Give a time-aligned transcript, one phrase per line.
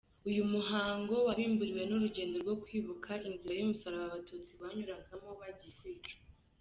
[0.29, 6.13] Uyu muhango wabimburiwe n’urugendo rwo kwibuka inzira y’umusaraba abatutsi banyuragamo bagiye kwicwa.